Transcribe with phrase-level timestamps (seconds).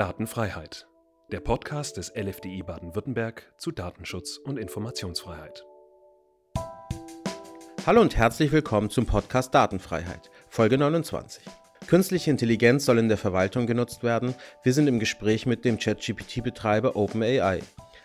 [0.00, 0.86] Datenfreiheit.
[1.30, 5.66] Der Podcast des LFDI Baden-Württemberg zu Datenschutz und Informationsfreiheit.
[7.84, 11.44] Hallo und herzlich willkommen zum Podcast Datenfreiheit, Folge 29.
[11.86, 14.34] Künstliche Intelligenz soll in der Verwaltung genutzt werden.
[14.62, 17.60] Wir sind im Gespräch mit dem ChatGPT-Betreiber OpenAI.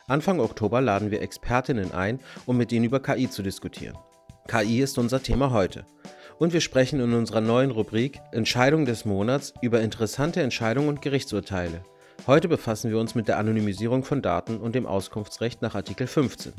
[0.07, 3.97] Anfang Oktober laden wir Expertinnen ein, um mit ihnen über KI zu diskutieren.
[4.49, 5.85] KI ist unser Thema heute
[6.39, 11.83] und wir sprechen in unserer neuen Rubrik Entscheidung des Monats über interessante Entscheidungen und Gerichtsurteile.
[12.27, 16.53] Heute befassen wir uns mit der Anonymisierung von Daten und dem Auskunftsrecht nach Artikel 15.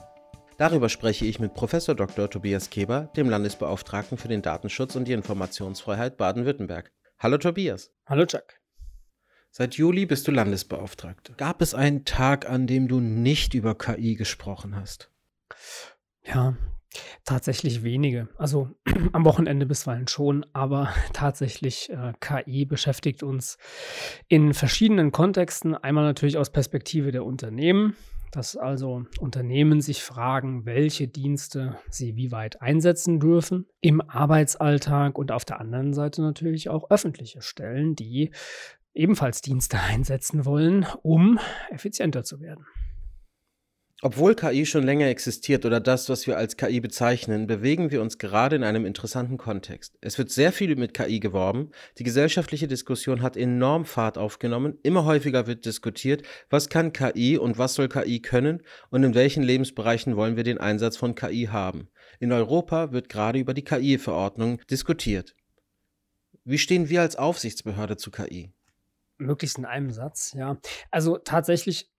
[0.59, 1.73] Darüber spreche ich mit Prof.
[1.73, 2.31] Dr.
[2.31, 6.93] Tobias Keber, dem Landesbeauftragten für den Datenschutz und die Informationsfreiheit Baden-Württemberg.
[7.19, 7.91] Hallo Tobias.
[8.07, 8.61] Hallo Chuck.
[9.51, 11.35] Seit Juli bist du Landesbeauftragter.
[11.35, 15.11] Gab es einen Tag, an dem du nicht über KI gesprochen hast?
[16.23, 16.57] Ja,
[17.25, 18.29] Tatsächlich wenige.
[18.37, 18.71] Also
[19.13, 23.59] am Wochenende bisweilen schon, aber tatsächlich äh, KI beschäftigt uns
[24.29, 25.75] in verschiedenen Kontexten.
[25.75, 27.97] Einmal natürlich aus Perspektive der Unternehmen,
[28.33, 35.33] dass also Unternehmen sich fragen, welche Dienste sie wie weit einsetzen dürfen im Arbeitsalltag und
[35.33, 38.31] auf der anderen Seite natürlich auch öffentliche Stellen, die
[38.95, 41.39] ebenfalls Dienste einsetzen wollen, um
[41.71, 42.67] effizienter zu werden.
[44.03, 48.19] Obwohl KI schon länger existiert oder das, was wir als KI bezeichnen, bewegen wir uns
[48.19, 49.97] gerade in einem interessanten Kontext.
[50.03, 55.07] Es wird sehr viel mit KI geworben, die gesellschaftliche Diskussion hat enorm Fahrt aufgenommen, immer
[55.07, 60.15] häufiger wird diskutiert, was kann KI und was soll KI können und in welchen Lebensbereichen
[60.15, 61.89] wollen wir den Einsatz von KI haben.
[62.21, 65.35] In Europa wird gerade über die KI-Verordnung diskutiert.
[66.45, 68.53] Wie stehen wir als Aufsichtsbehörde zu KI?
[69.17, 70.59] Möglichst in einem Satz, ja.
[70.91, 71.91] Also tatsächlich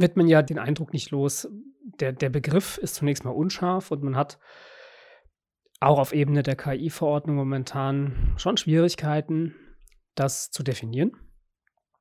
[0.00, 1.48] wird man ja den Eindruck nicht los,
[1.82, 4.38] der, der Begriff ist zunächst mal unscharf und man hat
[5.80, 9.54] auch auf Ebene der KI-Verordnung momentan schon Schwierigkeiten,
[10.14, 11.12] das zu definieren.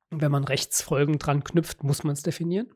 [0.10, 2.68] Wenn man Rechtsfolgen dran knüpft, muss man es definieren.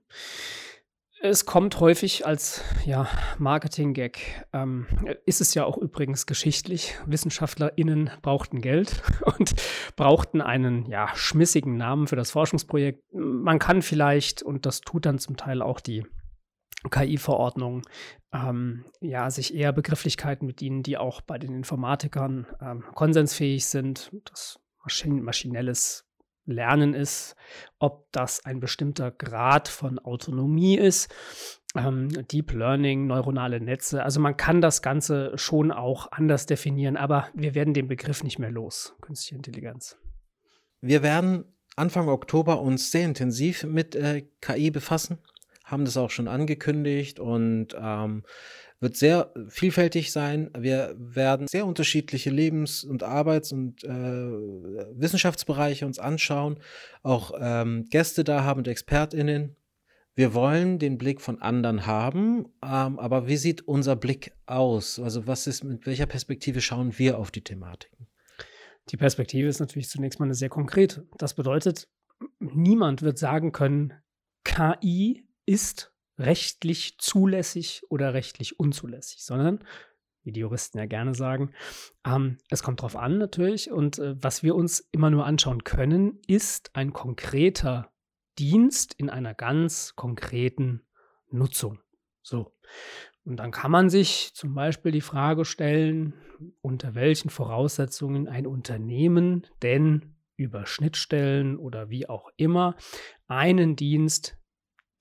[1.26, 3.08] Es kommt häufig als ja,
[3.40, 4.46] Marketing-Gag.
[4.52, 4.88] Ähm,
[5.26, 6.96] ist es ja auch übrigens geschichtlich.
[7.06, 9.02] WissenschaftlerInnen brauchten Geld
[9.38, 9.53] und
[9.96, 13.03] brauchten einen ja, schmissigen Namen für das Forschungsprojekt.
[13.44, 16.06] Man kann vielleicht, und das tut dann zum Teil auch die
[16.90, 17.81] KI-Verordnung,
[18.31, 24.12] ähm, ja, sich eher Begrifflichkeiten bedienen, die auch bei den Informatikern ähm, konsensfähig sind.
[24.24, 26.06] Das Maschinen maschinelles
[26.46, 27.36] Lernen ist,
[27.80, 31.14] ob das ein bestimmter Grad von Autonomie ist,
[31.76, 34.03] ähm, Deep Learning, neuronale Netze.
[34.03, 38.40] Also man kann das Ganze schon auch anders definieren, aber wir werden den Begriff nicht
[38.40, 39.98] mehr los, künstliche Intelligenz.
[40.80, 45.17] Wir werden Anfang Oktober uns sehr intensiv mit äh, KI befassen,
[45.63, 48.23] haben das auch schon angekündigt und ähm,
[48.79, 50.51] wird sehr vielfältig sein.
[50.57, 56.59] Wir werden sehr unterschiedliche Lebens- und Arbeits- und äh, Wissenschaftsbereiche uns anschauen,
[57.01, 59.55] auch ähm, Gäste da haben und ExpertInnen.
[60.16, 65.00] Wir wollen den Blick von anderen haben, ähm, aber wie sieht unser Blick aus?
[65.00, 68.07] Also was ist, mit welcher Perspektive schauen wir auf die Thematiken?
[68.90, 71.08] Die Perspektive ist natürlich zunächst mal eine sehr konkrete.
[71.18, 71.88] Das bedeutet,
[72.40, 73.94] niemand wird sagen können,
[74.44, 79.64] KI ist rechtlich zulässig oder rechtlich unzulässig, sondern
[80.24, 81.54] wie die Juristen ja gerne sagen.
[82.06, 83.72] Ähm, es kommt darauf an natürlich.
[83.72, 87.92] Und äh, was wir uns immer nur anschauen können, ist ein konkreter
[88.40, 90.86] Dienst in einer ganz konkreten
[91.30, 91.80] Nutzung.
[92.22, 92.56] So.
[93.25, 96.13] Und dann kann man sich zum Beispiel die Frage stellen,
[96.61, 102.75] unter welchen Voraussetzungen ein Unternehmen denn über Schnittstellen oder wie auch immer
[103.28, 104.38] einen Dienst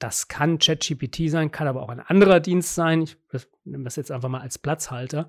[0.02, 3.02] das kann ChatGPT sein, kann aber auch ein anderer Dienst sein.
[3.02, 3.16] Ich
[3.64, 5.28] nehme das jetzt einfach mal als Platzhalter,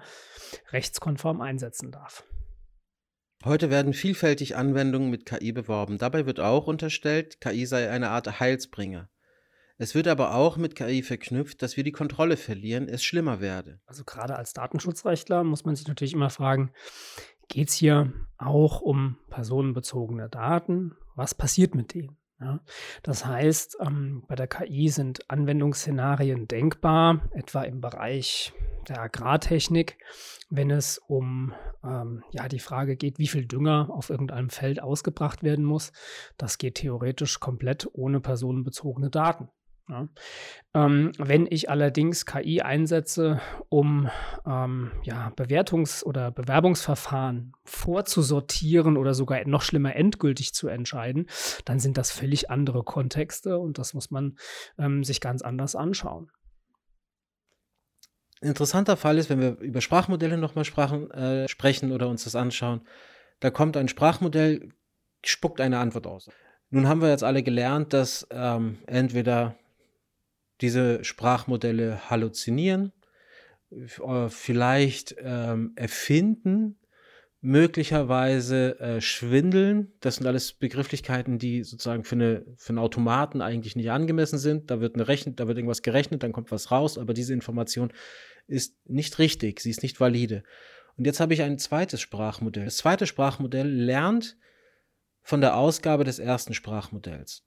[0.72, 2.24] rechtskonform einsetzen darf.
[3.46, 6.00] Heute werden vielfältig Anwendungen mit KI beworben.
[6.00, 9.10] Dabei wird auch unterstellt, KI sei eine Art Heilsbringer.
[9.78, 13.80] Es wird aber auch mit KI verknüpft, dass wir die Kontrolle verlieren, es schlimmer werde.
[13.86, 16.72] Also gerade als Datenschutzrechtler muss man sich natürlich immer fragen,
[17.48, 20.96] geht es hier auch um personenbezogene Daten?
[21.16, 22.18] Was passiert mit denen?
[22.40, 22.60] Ja,
[23.04, 28.52] das heißt, ähm, bei der KI sind Anwendungsszenarien denkbar, etwa im Bereich
[28.90, 29.98] der Agrartechnik,
[30.50, 31.54] wenn es um
[31.86, 35.94] ähm, ja, die Frage geht, wie viel Dünger auf irgendeinem Feld ausgebracht werden muss.
[36.38, 39.50] Das geht theoretisch komplett ohne personenbezogene Daten.
[39.90, 40.08] Ja.
[40.74, 44.10] Ähm, wenn ich allerdings KI einsetze, um
[44.46, 51.28] ähm, ja, Bewertungs- oder Bewerbungsverfahren vorzusortieren oder sogar noch schlimmer endgültig zu entscheiden,
[51.66, 54.38] dann sind das völlig andere Kontexte und das muss man
[54.78, 56.32] ähm, sich ganz anders anschauen.
[58.40, 60.66] Interessanter Fall ist, wenn wir über Sprachmodelle nochmal
[61.12, 62.82] äh, sprechen oder uns das anschauen,
[63.40, 64.70] da kommt ein Sprachmodell,
[65.26, 66.30] spuckt eine Antwort aus
[66.70, 69.56] Nun haben wir jetzt alle gelernt, dass ähm, entweder
[70.64, 72.94] diese Sprachmodelle halluzinieren,
[73.70, 76.80] äh, vielleicht ähm, erfinden,
[77.42, 79.92] möglicherweise äh, schwindeln.
[80.00, 84.72] Das sind alles Begrifflichkeiten, die sozusagen für, eine, für einen Automaten eigentlich nicht angemessen sind.
[84.72, 87.92] Da wird, eine Rechn da wird irgendwas gerechnet, dann kommt was raus, aber diese Information
[88.48, 90.44] ist nicht richtig, sie ist nicht valide.
[90.96, 92.66] Und jetzt habe ich ein zweites Sprachmodell.
[92.66, 94.38] Das zweite Sprachmodell lernt
[95.22, 97.44] von der Ausgabe des ersten Sprachmodells.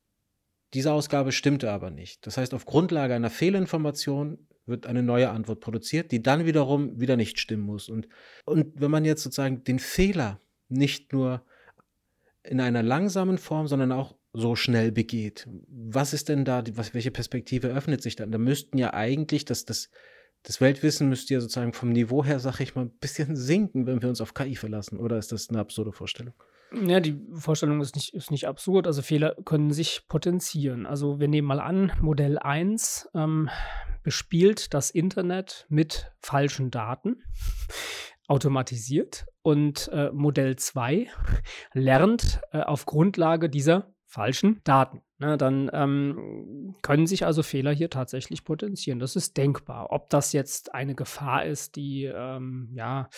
[0.74, 2.26] Diese Ausgabe stimmte aber nicht.
[2.26, 7.16] Das heißt, auf Grundlage einer Fehlinformation wird eine neue Antwort produziert, die dann wiederum wieder
[7.16, 7.88] nicht stimmen muss.
[7.88, 8.08] Und,
[8.44, 11.44] und wenn man jetzt sozusagen den Fehler nicht nur
[12.42, 17.10] in einer langsamen Form, sondern auch so schnell begeht, was ist denn da, was, welche
[17.10, 18.32] Perspektive öffnet sich dann?
[18.32, 19.88] Da müssten ja eigentlich, das, das,
[20.42, 24.02] das Weltwissen müsste ja sozusagen vom Niveau her, sag ich mal, ein bisschen sinken, wenn
[24.02, 24.98] wir uns auf KI verlassen.
[24.98, 26.34] Oder ist das eine absurde Vorstellung?
[26.72, 28.86] Ja, die Vorstellung ist nicht, ist nicht absurd.
[28.86, 30.86] Also Fehler können sich potenzieren.
[30.86, 33.48] Also wir nehmen mal an, Modell 1 ähm,
[34.02, 37.22] bespielt das Internet mit falschen Daten,
[38.26, 39.26] automatisiert.
[39.42, 41.08] Und äh, Modell 2
[41.72, 45.02] lernt äh, auf Grundlage dieser falschen Daten.
[45.18, 48.98] Ne, dann ähm, können sich also Fehler hier tatsächlich potenzieren.
[48.98, 49.90] Das ist denkbar.
[49.90, 53.08] Ob das jetzt eine Gefahr ist, die ähm, ja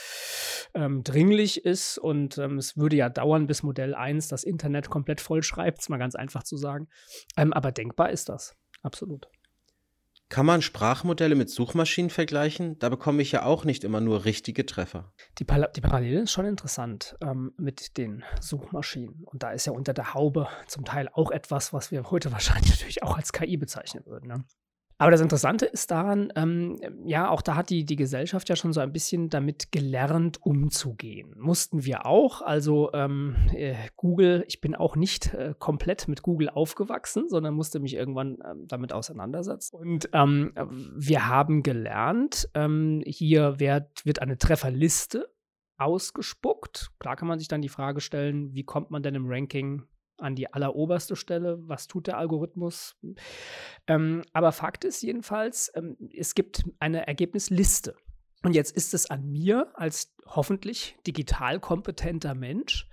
[0.74, 5.20] ähm, dringlich ist und ähm, es würde ja dauern, bis Modell 1 das Internet komplett
[5.20, 6.86] voll schreibt, ist mal ganz einfach zu sagen.
[7.36, 8.56] Ähm, aber denkbar ist das.
[8.82, 9.28] Absolut.
[10.30, 12.78] Kann man Sprachmodelle mit Suchmaschinen vergleichen?
[12.78, 15.12] Da bekomme ich ja auch nicht immer nur richtige Treffer.
[15.38, 19.24] Die, Pal die Parallele ist schon interessant ähm, mit den Suchmaschinen.
[19.24, 22.70] Und da ist ja unter der Haube zum Teil auch etwas, was wir heute wahrscheinlich
[22.70, 24.28] natürlich auch als KI bezeichnen würden.
[24.28, 24.44] Ne?
[25.00, 28.72] Aber das Interessante ist daran, ähm, ja, auch da hat die, die Gesellschaft ja schon
[28.72, 31.34] so ein bisschen damit gelernt, umzugehen.
[31.38, 32.42] Mussten wir auch.
[32.42, 37.78] Also ähm, äh, Google, ich bin auch nicht äh, komplett mit Google aufgewachsen, sondern musste
[37.78, 39.76] mich irgendwann ähm, damit auseinandersetzen.
[39.76, 40.52] Und ähm,
[40.96, 45.32] wir haben gelernt, ähm, hier wird, wird eine Trefferliste
[45.76, 46.90] ausgespuckt.
[46.98, 49.84] Klar kann man sich dann die Frage stellen, wie kommt man denn im Ranking
[50.18, 51.58] an die alleroberste Stelle.
[51.68, 52.96] Was tut der Algorithmus?
[53.86, 57.94] Ähm, aber Fakt ist jedenfalls, ähm, es gibt eine Ergebnisliste.
[58.44, 62.88] Und jetzt ist es an mir als hoffentlich digital kompetenter Mensch,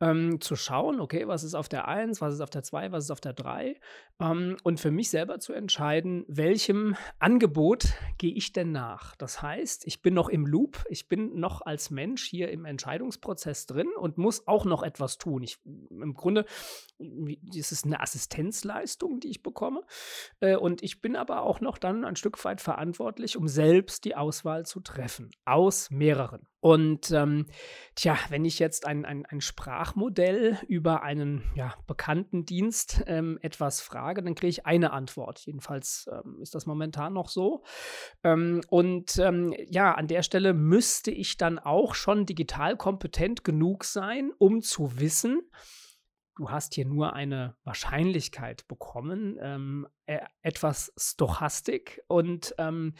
[0.00, 3.04] ähm, zu schauen, okay, was ist auf der 1, was ist auf der 2, was
[3.04, 3.78] ist auf der 3
[4.20, 9.16] ähm, und für mich selber zu entscheiden, welchem Angebot gehe ich denn nach.
[9.16, 13.66] Das heißt, ich bin noch im Loop, ich bin noch als Mensch hier im Entscheidungsprozess
[13.66, 15.42] drin und muss auch noch etwas tun.
[15.42, 16.44] Ich, Im Grunde
[16.98, 19.82] ist es eine Assistenzleistung, die ich bekomme
[20.40, 24.14] äh, und ich bin aber auch noch dann ein Stück weit verantwortlich, um selbst die
[24.14, 26.46] Auswahl zu treffen aus mehreren.
[26.60, 27.46] Und ähm,
[27.94, 33.80] tja, wenn ich jetzt ein, ein, ein Sprachmodell über einen ja, bekannten Dienst ähm, etwas
[33.80, 35.46] frage, dann kriege ich eine Antwort.
[35.46, 37.62] Jedenfalls ähm, ist das momentan noch so.
[38.24, 43.84] Ähm, und ähm, ja, an der Stelle müsste ich dann auch schon digital kompetent genug
[43.84, 45.42] sein, um zu wissen,
[46.38, 52.94] du hast hier nur eine Wahrscheinlichkeit bekommen, ähm, äh, etwas Stochastik und ähm,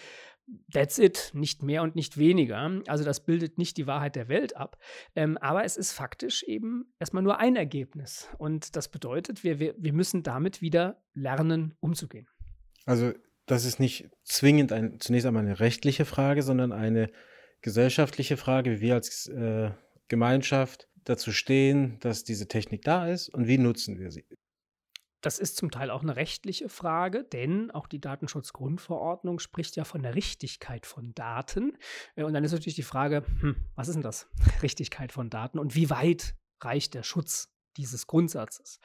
[0.73, 2.71] That's it, nicht mehr und nicht weniger.
[2.87, 4.79] Also das bildet nicht die Wahrheit der Welt ab,
[5.15, 8.29] ähm, aber es ist faktisch eben erstmal nur ein Ergebnis.
[8.39, 12.29] Und das bedeutet, wir, wir, wir müssen damit wieder lernen, umzugehen.
[12.87, 13.13] Also
[13.46, 17.11] das ist nicht zwingend ein, zunächst einmal eine rechtliche Frage, sondern eine
[17.61, 19.70] gesellschaftliche Frage, wie wir als äh,
[20.08, 24.25] Gemeinschaft dazu stehen, dass diese Technik da ist und wie nutzen wir sie.
[25.20, 30.03] Das ist zum Teil auch eine rechtliche Frage, denn auch die Datenschutzgrundverordnung spricht ja von
[30.03, 31.77] der Richtigkeit von Daten.
[32.15, 34.29] Äh, und dann ist natürlich die Frage, hm, was ist denn das?
[34.63, 38.81] Richtigkeit von Daten und wie weit reicht der Schutz dieses Grundsatzes?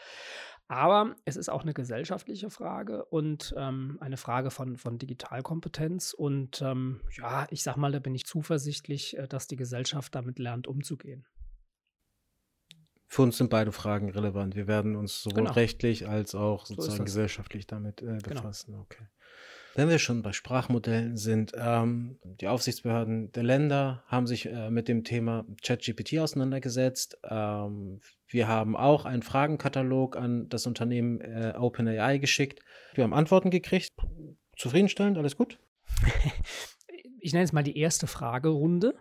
[0.67, 6.13] Aber es ist auch eine gesellschaftliche Frage und ähm, eine Frage von, von Digitalkompetenz.
[6.13, 10.39] Und ähm, ja, ich sag mal, da bin ich zuversichtlich, äh, dass die Gesellschaft damit
[10.39, 11.27] lernt, umzugehen.
[13.13, 14.55] Für uns sind beide Fragen relevant.
[14.55, 15.51] Wir werden uns sowohl genau.
[15.51, 18.41] rechtlich als auch sozusagen so gesellschaftlich damit äh, genau.
[18.41, 18.71] befassen.
[18.71, 18.81] Genau.
[18.85, 19.03] Okay.
[19.75, 24.87] Wenn wir schon bei Sprachmodellen sind, ähm, die Aufsichtsbehörden der Länder haben sich äh, mit
[24.87, 27.19] dem Thema ChatGPT auseinandergesetzt.
[27.23, 32.61] Ähm, wir haben auch einen Fragenkatalog an das Unternehmen äh, OpenAI geschickt.
[32.95, 33.89] Wir haben Antworten gekriegt.
[34.57, 35.59] Zufriedenstellend, alles gut?
[37.19, 38.95] ich nenne es mal die erste Fragerunde.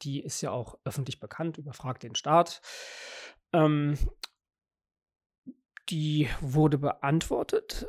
[0.00, 2.62] Die ist ja auch öffentlich bekannt, überfragt den Staat.
[3.52, 3.96] Ähm,
[5.88, 7.86] die wurde beantwortet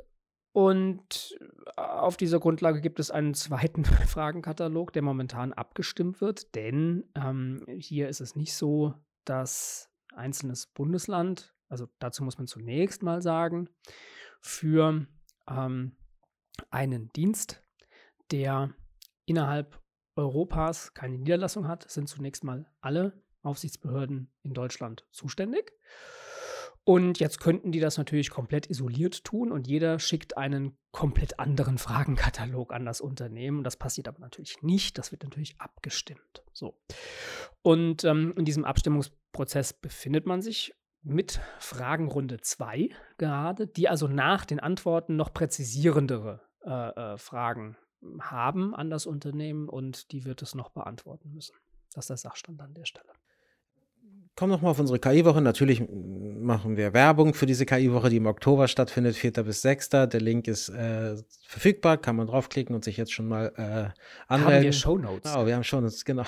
[0.53, 1.37] und
[1.75, 8.09] auf dieser Grundlage gibt es einen zweiten Fragenkatalog, der momentan abgestimmt wird, denn ähm, hier
[8.09, 8.93] ist es nicht so,
[9.25, 13.69] dass einzelnes Bundesland also dazu muss man zunächst mal sagen,
[14.41, 15.05] für
[15.47, 15.95] ähm,
[16.71, 17.63] einen Dienst,
[18.31, 18.73] der
[19.25, 19.79] innerhalb
[20.15, 25.73] Europas keine Niederlassung hat, sind zunächst mal alle Aufsichtsbehörden in Deutschland zuständig.
[26.83, 31.77] Und jetzt könnten die das natürlich komplett isoliert tun und jeder schickt einen komplett anderen
[31.77, 33.63] Fragenkatalog an das Unternehmen.
[33.63, 34.97] Das passiert aber natürlich nicht.
[34.97, 36.43] Das wird natürlich abgestimmt.
[36.51, 36.79] So.
[37.61, 44.45] Und ähm, in diesem Abstimmungsprozess befindet man sich mit Fragenrunde 2 gerade, die also nach
[44.45, 47.77] den Antworten noch präzisierendere äh, äh, Fragen
[48.21, 51.55] haben an das Unternehmen und die wird es noch beantworten müssen.
[51.93, 53.11] Das ist der Sachstand an der Stelle.
[54.39, 55.41] Kommen nochmal auf unsere KI-Woche.
[55.41, 59.31] Natürlich machen wir Werbung für diese KI-Woche, die im Oktober stattfindet, 4.
[59.43, 59.89] bis 6.
[59.89, 64.55] Der Link ist äh, verfügbar, kann man draufklicken und sich jetzt schon mal äh, anmelden.
[64.55, 65.35] Haben wir Shownotes?
[65.35, 66.23] Oh, wir haben Shownotes, genau.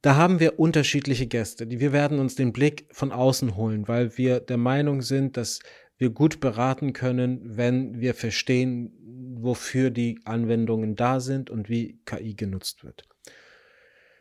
[0.00, 1.68] Da haben wir unterschiedliche Gäste.
[1.68, 5.60] Wir werden uns den Blick von außen holen, weil wir der Meinung sind, dass
[5.98, 8.94] wir gut beraten können, wenn wir verstehen,
[9.38, 13.04] wofür die Anwendungen da sind und wie KI genutzt wird.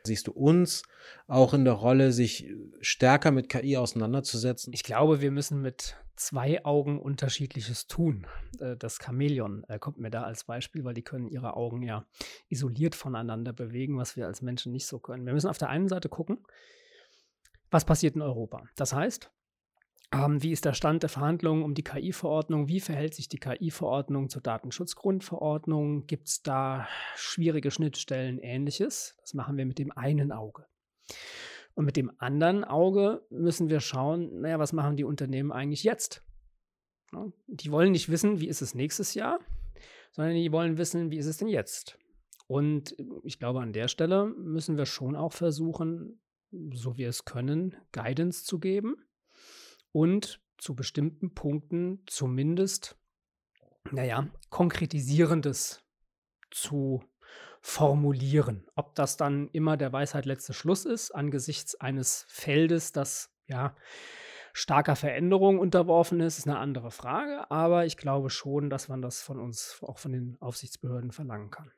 [0.04, 0.84] Siehst du uns
[1.28, 4.74] auch in der Rolle, sich stärker mit KI auseinanderzusetzen?
[4.74, 8.28] Ich glaube, wir müssen mit zwei Augen unterschiedliches tun.
[8.60, 12.06] Äh, das Chamäleon äh, kommt mir da als Beispiel, weil die können ihre Augen ja
[12.50, 15.26] isoliert voneinander bewegen, was wir als Menschen nicht so können.
[15.26, 16.40] Wir müssen auf der einen Seite gucken,
[17.72, 18.64] was passiert in Europa.
[18.76, 19.32] Das heißt,
[20.14, 22.68] ähm, wie ist der Stand der Verhandlungen um die KI-Verordnung?
[22.68, 26.06] Wie verhält sich die KI-Verordnung zur Datenschutzgrundverordnung?
[26.06, 29.16] Gibt es da schwierige Schnittstellen, ähnliches?
[29.22, 30.66] Das machen wir mit dem einen Auge.
[31.76, 36.24] Und mit dem anderen Auge müssen wir schauen, naja, was machen die Unternehmen eigentlich jetzt?
[37.48, 39.40] Die wollen nicht wissen, wie ist es nächstes Jahr,
[40.12, 41.98] sondern die wollen wissen, wie ist es denn jetzt?
[42.48, 46.20] Und ich glaube, an der Stelle müssen wir schon auch versuchen,
[46.74, 48.98] so wie es können, Guidance zu geben
[49.92, 52.98] und zu bestimmten Punkten zumindest,
[53.92, 55.84] naja, konkretisierendes
[56.52, 57.04] zu
[57.62, 58.68] formulieren.
[58.76, 63.76] Ob das dann immer der Weisheit letzter Schluss ist, angesichts eines Feldes, das ja
[64.54, 67.50] starker Veränderung unterworfen ist, ist eine andere Frage.
[67.50, 71.72] Aber ich glaube schon, dass man das von uns, auch von den Aufsichtsbehörden, verlangen kann.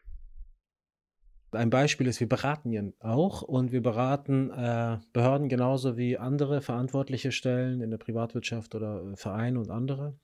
[1.56, 6.62] Ein Beispiel ist, wir beraten ja auch und wir beraten äh, Behörden genauso wie andere
[6.62, 10.18] verantwortliche Stellen in der Privatwirtschaft oder äh, Vereine und andere.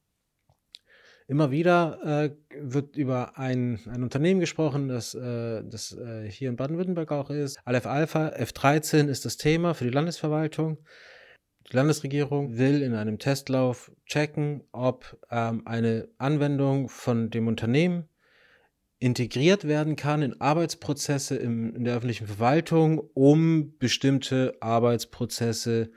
[1.28, 6.56] Immer wieder äh, wird über ein, ein Unternehmen gesprochen, das, äh, das äh, hier in
[6.56, 7.60] Baden-Württemberg auch ist.
[7.66, 10.80] Aleph Alpha, F13 ist das Thema für die Landesverwaltung.
[11.72, 18.10] Die Landesregierung will in einem Testlauf checken, ob ähm, eine Anwendung von dem Unternehmen
[19.00, 25.92] integriert werden kann in Arbeitsprozesse im, in der öffentlichen Verwaltung, um bestimmte Arbeitsprozesse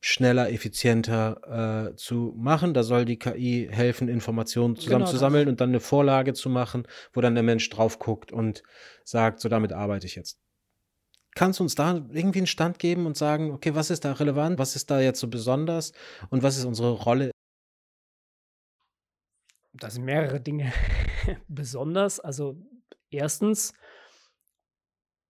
[0.00, 2.74] schneller, effizienter äh, zu machen.
[2.74, 7.20] Da soll die KI helfen, Informationen zusammenzusammeln genau und dann eine Vorlage zu machen, wo
[7.20, 8.62] dann der Mensch drauf guckt und
[9.04, 10.38] sagt, so damit arbeite ich jetzt.
[11.34, 14.58] Kannst du uns da irgendwie einen Stand geben und sagen, okay, was ist da relevant,
[14.58, 15.92] was ist da jetzt so besonders
[16.30, 17.30] und was ist unsere Rolle
[19.82, 20.72] da sind mehrere Dinge
[21.48, 22.20] besonders.
[22.20, 22.56] Also
[23.10, 23.72] erstens,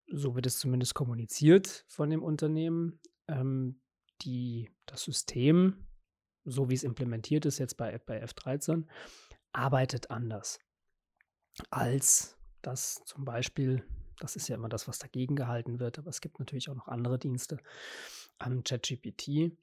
[0.07, 3.81] so wird es zumindest kommuniziert von dem Unternehmen, ähm,
[4.23, 5.87] die, das System,
[6.45, 8.87] so wie es implementiert ist jetzt bei, bei F13,
[9.53, 10.59] arbeitet anders
[11.71, 13.85] als das zum Beispiel,
[14.19, 16.89] das ist ja immer das, was dagegen gehalten wird, aber es gibt natürlich auch noch
[16.89, 17.59] andere Dienste,
[18.45, 19.57] ähm, ChatGPT,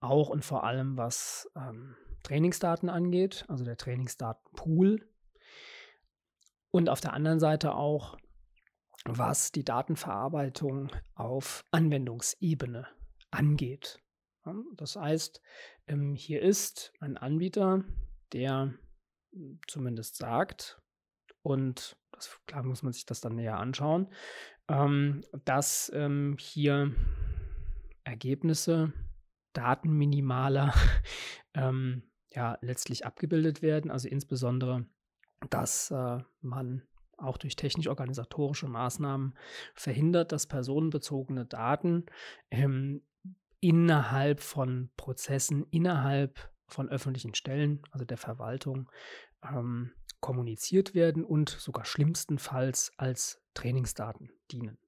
[0.00, 5.08] auch und vor allem was ähm, Trainingsdaten angeht, also der Trainingsdatenpool.
[6.70, 8.16] Und auf der anderen Seite auch,
[9.04, 12.86] was die Datenverarbeitung auf Anwendungsebene
[13.30, 13.98] angeht.
[14.76, 15.40] Das heißt,
[15.86, 17.84] ähm, hier ist ein Anbieter,
[18.32, 18.74] der
[19.66, 20.80] zumindest sagt,
[21.42, 24.12] und das, klar muss man sich das dann näher anschauen,
[24.68, 26.94] ähm, dass ähm, hier
[28.04, 28.92] Ergebnisse
[29.52, 30.72] datenminimaler
[31.54, 32.02] ähm,
[32.34, 33.90] ja letztlich abgebildet werden.
[33.90, 34.86] Also insbesondere,
[35.50, 36.82] dass äh, man
[37.16, 39.36] auch durch technisch-organisatorische Maßnahmen
[39.74, 42.06] verhindert, dass personenbezogene Daten
[42.50, 43.02] ähm,
[43.60, 48.90] innerhalb von Prozessen, innerhalb von öffentlichen Stellen, also der Verwaltung,
[49.44, 54.78] ähm, kommuniziert werden und sogar schlimmstenfalls als Trainingsdaten dienen.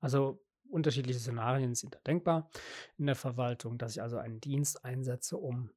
[0.00, 2.50] Also unterschiedliche Szenarien sind da denkbar
[2.96, 5.70] in der Verwaltung, dass ich also einen Dienst einsetze, um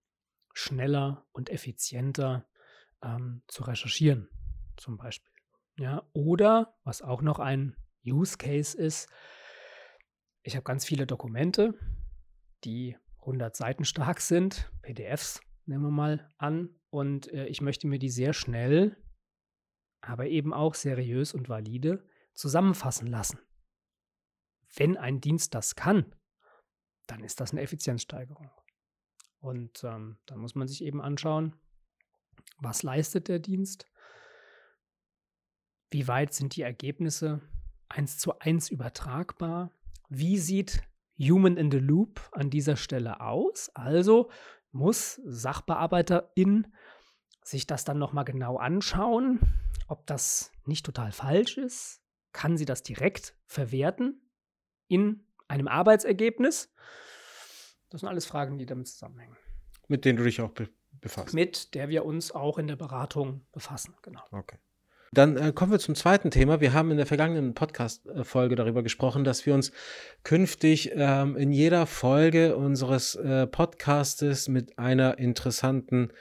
[0.58, 2.48] schneller und effizienter
[3.04, 4.30] ähm, zu recherchieren,
[4.76, 5.32] zum Beispiel.
[5.78, 9.08] Ja, oder was auch noch ein Use Case ist,
[10.42, 11.78] ich habe ganz viele Dokumente,
[12.64, 18.00] die 100 Seiten stark sind, PDFs nehmen wir mal an, und äh, ich möchte mir
[18.00, 18.98] die sehr schnell,
[20.02, 23.40] aber eben auch seriös und valide zusammenfassen lassen.
[24.76, 26.16] Wenn ein Dienst das kann,
[27.06, 28.50] dann ist das eine Effizienzsteigerung.
[29.40, 31.54] Und ähm, dann muss man sich eben anschauen,
[32.60, 33.86] was leistet der Dienst,
[35.92, 37.42] wie weit sind die Ergebnisse
[37.90, 39.72] eins zu eins übertragbar,
[40.10, 40.82] wie sieht
[41.20, 43.70] Human in the Loop an dieser Stelle aus.
[43.74, 44.30] Also
[44.72, 46.68] muss Sachbearbeiterin
[47.44, 49.40] sich das dann nochmal genau anschauen,
[49.88, 52.02] ob das nicht total falsch ist.
[52.34, 54.22] Kann sie das direkt verwerten
[54.88, 56.74] in einem Arbeitsergebnis?
[57.90, 59.36] Das sind alles Fragen, die damit zusammenhängen.
[59.88, 61.34] Mit denen du dich auch be befasst.
[61.34, 64.22] Mit der wir uns auch in der Beratung befassen, genau.
[64.32, 64.58] Okay.
[65.14, 66.60] Dann äh, kommen wir zum zweiten Thema.
[66.60, 69.72] Wir haben in der vergangenen Podcast-Folge darüber gesprochen, dass wir uns
[70.24, 76.12] künftig ähm, in jeder Folge unseres äh, Podcastes mit einer interessanten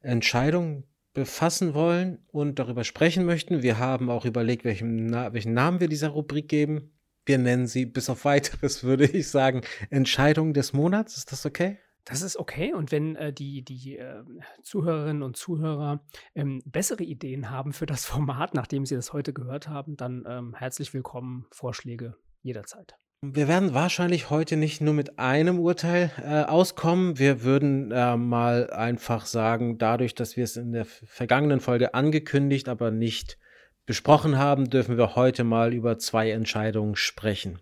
[0.00, 3.62] Entscheidung befassen wollen und darüber sprechen möchten.
[3.62, 6.92] Wir haben auch überlegt, welchen, Na welchen Namen wir dieser Rubrik geben.
[7.24, 11.16] Wir nennen sie bis auf weiteres, würde ich sagen, Entscheidung des Monats.
[11.16, 11.78] Ist das okay?
[12.04, 12.74] Das ist okay.
[12.74, 14.24] Und wenn äh, die, die äh,
[14.62, 19.68] Zuhörerinnen und Zuhörer ähm, bessere Ideen haben für das Format, nachdem sie das heute gehört
[19.68, 22.96] haben, dann ähm, herzlich willkommen, Vorschläge jederzeit.
[23.24, 27.20] Wir werden wahrscheinlich heute nicht nur mit einem Urteil äh, auskommen.
[27.20, 32.68] Wir würden äh, mal einfach sagen, dadurch, dass wir es in der vergangenen Folge angekündigt,
[32.68, 33.38] aber nicht
[33.86, 37.60] besprochen haben, dürfen wir heute mal über zwei Entscheidungen sprechen.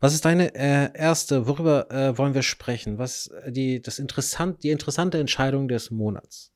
[0.00, 2.98] Was ist deine äh, erste, worüber äh, wollen wir sprechen?
[2.98, 6.52] Was äh, die, das interessant, die interessante Entscheidung des Monats?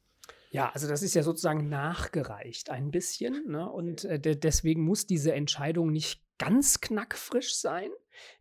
[0.50, 3.44] Ja, also das ist ja sozusagen nachgereicht ein bisschen.
[3.48, 3.68] Ne?
[3.68, 7.90] Und äh, de deswegen muss diese Entscheidung nicht ganz knackfrisch sein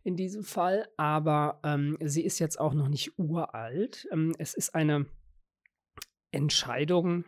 [0.04, 4.08] in diesem Fall, aber ähm, sie ist jetzt auch noch nicht uralt.
[4.10, 5.06] Ähm, es ist eine
[6.30, 7.24] Entscheidung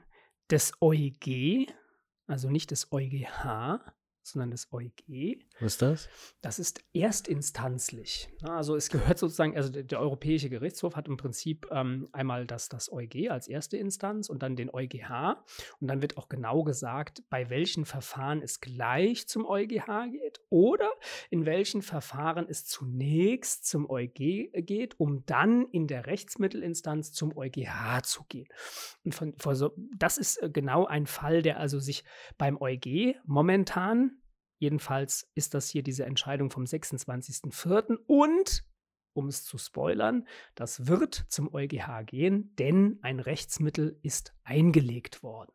[0.50, 1.66] des EuG,
[2.26, 3.80] also nicht des EuGH,
[4.22, 5.45] sondern das EuG.
[5.58, 6.08] Was ist das?
[6.42, 8.28] Das ist erstinstanzlich.
[8.42, 12.68] Also es gehört sozusagen, also der, der Europäische Gerichtshof hat im Prinzip ähm, einmal das,
[12.68, 15.36] das EuG als erste Instanz und dann den EuGH.
[15.80, 20.90] Und dann wird auch genau gesagt, bei welchen Verfahren es gleich zum EuGH geht oder
[21.30, 28.02] in welchen Verfahren es zunächst zum EuG geht, um dann in der Rechtsmittelinstanz zum EuGH
[28.02, 28.48] zu gehen.
[29.04, 32.04] Und von, von so, das ist äh, genau ein Fall, der also sich
[32.36, 34.18] beim EuG momentan
[34.58, 37.98] Jedenfalls ist das hier diese Entscheidung vom 26.04.
[38.06, 38.64] Und,
[39.12, 45.52] um es zu spoilern, das wird zum EuGH gehen, denn ein Rechtsmittel ist eingelegt worden.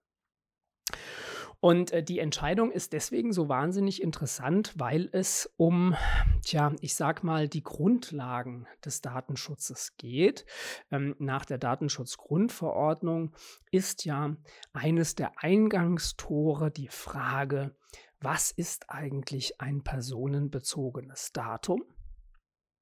[1.62, 5.96] Und äh, die Entscheidung ist deswegen so wahnsinnig interessant, weil es um,
[6.44, 10.46] tja, ich sag mal, die Grundlagen des Datenschutzes geht.
[10.90, 13.36] Ähm, nach der Datenschutzgrundverordnung
[13.70, 14.36] ist ja
[14.74, 17.76] eines der Eingangstore die Frage,
[18.22, 21.84] was ist eigentlich ein personenbezogenes Datum?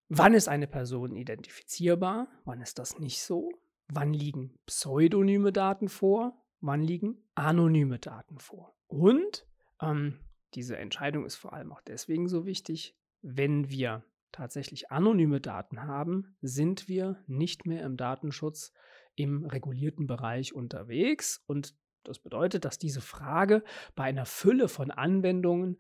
[0.09, 2.27] Wann ist eine Person identifizierbar?
[2.43, 3.51] Wann ist das nicht so?
[3.87, 6.45] Wann liegen pseudonyme Daten vor?
[6.59, 8.75] Wann liegen anonyme Daten vor?
[8.87, 9.47] Und
[9.81, 10.19] ähm,
[10.55, 16.35] diese Entscheidung ist vor allem auch deswegen so wichtig, wenn wir tatsächlich anonyme Daten haben,
[16.41, 18.73] sind wir nicht mehr im Datenschutz
[19.15, 23.63] im regulierten Bereich unterwegs und das bedeutet, dass diese Frage
[23.95, 25.77] bei einer Fülle von Anwendungen,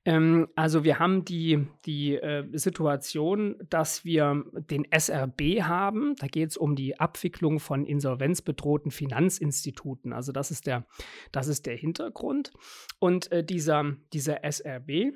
[0.04, 6.16] Ähm, also wir haben die, die äh, Situation, dass wir den SRB haben.
[6.16, 10.12] Da geht es um die Abwicklung von insolvenzbedrohten Finanzinstituten.
[10.12, 10.86] Also das ist der,
[11.32, 12.52] das ist der Hintergrund.
[12.98, 15.12] Und äh, dieser, dieser SRB,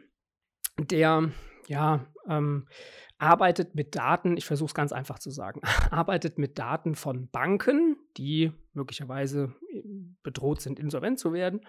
[0.78, 1.30] der
[1.66, 2.66] ja, ähm,
[3.18, 7.96] arbeitet mit Daten, ich versuche es ganz einfach zu sagen, arbeitet mit Daten von Banken,
[8.16, 9.82] die möglicherweise äh,
[10.22, 11.60] bedroht sind, insolvent zu werden.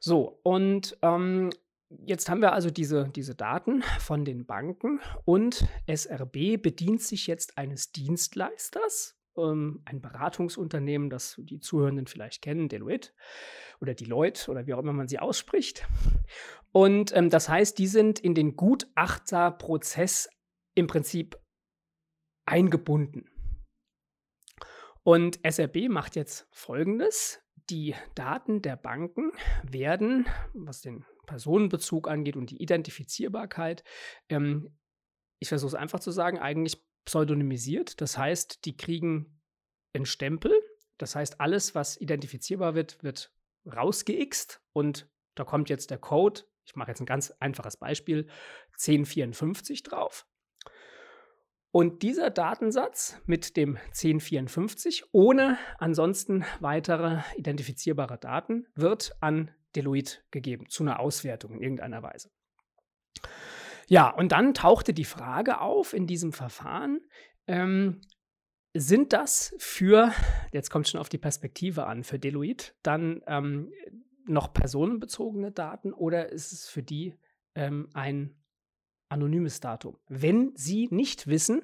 [0.00, 1.50] So, und ähm,
[1.88, 7.58] jetzt haben wir also diese, diese Daten von den Banken und SRB bedient sich jetzt
[7.58, 13.10] eines Dienstleisters, ähm, ein Beratungsunternehmen, das die Zuhörenden vielleicht kennen, Deloitte
[13.80, 15.86] oder Deloitte oder wie auch immer man sie ausspricht.
[16.72, 20.28] Und ähm, das heißt, die sind in den Gutachterprozess
[20.74, 21.38] im Prinzip
[22.46, 23.29] eingebunden.
[25.02, 27.40] Und SRB macht jetzt Folgendes.
[27.68, 29.32] Die Daten der Banken
[29.62, 33.84] werden, was den Personenbezug angeht und die Identifizierbarkeit,
[34.28, 34.76] ähm,
[35.38, 38.00] ich versuche es einfach zu sagen, eigentlich pseudonymisiert.
[38.00, 39.40] Das heißt, die kriegen
[39.94, 40.52] einen Stempel.
[40.98, 43.32] Das heißt, alles, was identifizierbar wird, wird
[43.66, 48.28] rausgeixt und da kommt jetzt der Code, ich mache jetzt ein ganz einfaches Beispiel,
[48.72, 50.26] 1054 drauf.
[51.72, 60.68] Und dieser Datensatz mit dem 1054 ohne ansonsten weitere identifizierbare Daten wird an Deloitte gegeben,
[60.68, 62.30] zu einer Auswertung in irgendeiner Weise.
[63.86, 67.00] Ja, und dann tauchte die Frage auf in diesem Verfahren,
[67.46, 68.00] ähm,
[68.72, 70.12] sind das für,
[70.52, 73.72] jetzt kommt schon auf die Perspektive an, für Deloitte dann ähm,
[74.26, 77.16] noch personenbezogene Daten oder ist es für die
[77.54, 78.39] ähm, ein
[79.10, 79.98] anonymes Datum.
[80.08, 81.62] Wenn Sie nicht wissen,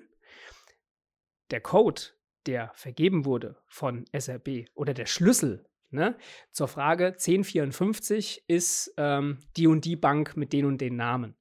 [1.50, 2.02] der Code,
[2.46, 6.16] der vergeben wurde von SRB oder der Schlüssel ne,
[6.52, 11.36] zur Frage 1054 ist ähm, die und die Bank mit den und den Namen.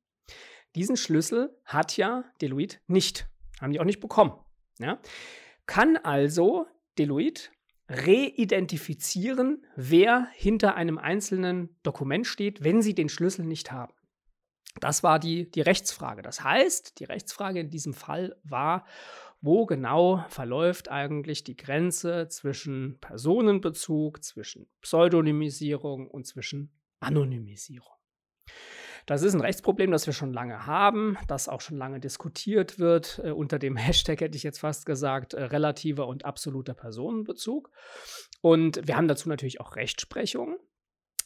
[0.75, 3.27] Diesen Schlüssel hat ja Deloitte nicht.
[3.61, 4.33] Haben die auch nicht bekommen.
[4.79, 4.99] Ja?
[5.65, 7.49] Kann also Deloitte
[7.87, 13.93] reidentifizieren, wer hinter einem einzelnen Dokument steht, wenn sie den Schlüssel nicht haben.
[14.79, 16.21] Das war die, die Rechtsfrage.
[16.21, 18.85] Das heißt, die Rechtsfrage in diesem Fall war,
[19.41, 27.93] wo genau verläuft eigentlich die Grenze zwischen Personenbezug, zwischen Pseudonymisierung und zwischen Anonymisierung.
[29.05, 33.21] Das ist ein Rechtsproblem, das wir schon lange haben, das auch schon lange diskutiert wird,
[33.23, 37.69] äh, unter dem Hashtag hätte ich jetzt fast gesagt, äh, relativer und absoluter Personenbezug.
[38.41, 40.57] Und wir haben dazu natürlich auch Rechtsprechung.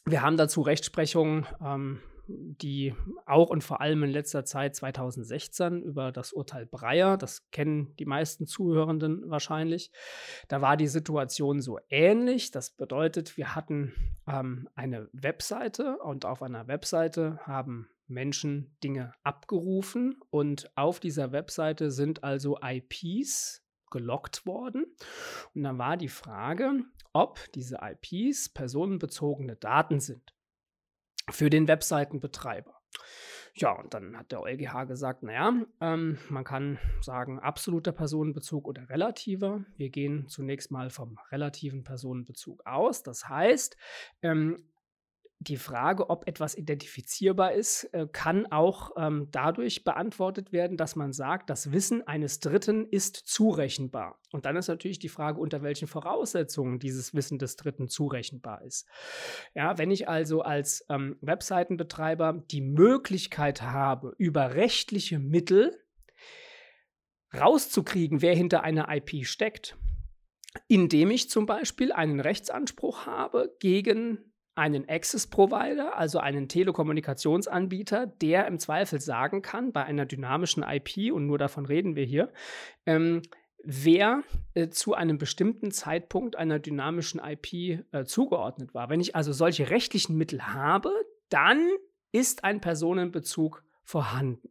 [0.05, 2.93] Wir haben dazu Rechtsprechung ähm, die
[3.25, 8.05] auch und vor allem in letzter Zeit 2016 über das Urteil Breyer, das kennen die
[8.05, 9.91] meisten Zuhörenden wahrscheinlich,
[10.47, 12.51] da war die Situation so ähnlich.
[12.51, 13.93] Das bedeutet, wir hatten
[14.27, 21.91] ähm, eine Webseite und auf einer Webseite haben Menschen Dinge abgerufen und auf dieser Webseite
[21.91, 24.85] sind also IPs gelockt worden.
[25.55, 30.33] Und dann war die Frage, ob diese IPs personenbezogene Daten sind
[31.31, 32.73] für den Webseitenbetreiber.
[33.55, 38.87] Ja, und dann hat der EuGH gesagt, naja, ähm, man kann sagen absoluter Personenbezug oder
[38.89, 39.65] relativer.
[39.75, 43.03] Wir gehen zunächst mal vom relativen Personenbezug aus.
[43.03, 43.75] Das heißt,
[44.21, 44.63] ähm,
[45.41, 51.13] die Frage, ob etwas identifizierbar ist, äh, kann auch ähm, dadurch beantwortet werden, dass man
[51.13, 54.19] sagt, das Wissen eines Dritten ist zurechenbar.
[54.33, 58.85] Und dann ist natürlich die Frage, unter welchen Voraussetzungen dieses Wissen des Dritten zurechenbar ist.
[59.55, 65.73] Ja, wenn ich also als ähm, Webseitenbetreiber die Möglichkeit habe, über rechtliche Mittel
[67.33, 69.77] rauszukriegen, wer hinter einer IP steckt,
[70.67, 78.59] indem ich zum Beispiel einen Rechtsanspruch habe gegen einen Access-Provider, also einen Telekommunikationsanbieter, der im
[78.59, 82.31] Zweifel sagen kann, bei einer dynamischen IP, und nur davon reden wir hier,
[82.85, 83.21] ähm,
[83.63, 88.89] wer äh, zu einem bestimmten Zeitpunkt einer dynamischen IP äh, zugeordnet war.
[88.89, 90.91] Wenn ich also solche rechtlichen Mittel habe,
[91.29, 91.69] dann
[92.11, 94.49] ist ein Personenbezug vorhanden.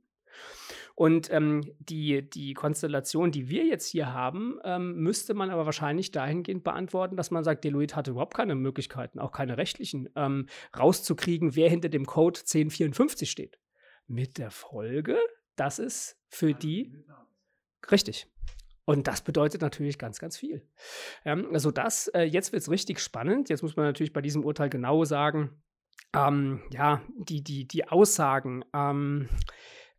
[0.99, 6.11] Und ähm, die, die Konstellation, die wir jetzt hier haben, ähm, müsste man aber wahrscheinlich
[6.11, 11.55] dahingehend beantworten, dass man sagt, Deloitte hatte überhaupt keine Möglichkeiten, auch keine rechtlichen, ähm, rauszukriegen,
[11.55, 13.61] wer hinter dem Code 1054 steht.
[14.09, 15.17] Mit der Folge,
[15.55, 16.93] dass es für die
[17.93, 18.27] richtig.
[18.85, 20.67] Und das bedeutet natürlich ganz, ganz viel.
[21.25, 23.51] Ähm, also das, äh, jetzt wird es richtig spannend.
[23.51, 25.63] Jetzt muss man natürlich bei diesem Urteil genau sagen,
[26.13, 29.29] ähm, ja, die, die, die Aussagen, ähm,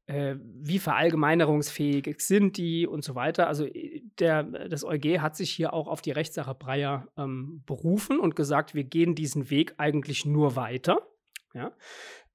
[0.10, 3.48] äh, wie verallgemeinerungsfähig sind die und so weiter.
[3.48, 8.20] Also äh, der, das EuG hat sich hier auch auf die Rechtssache Breyer ähm, berufen
[8.20, 11.08] und gesagt, wir gehen diesen Weg eigentlich nur weiter.
[11.54, 11.72] Ja?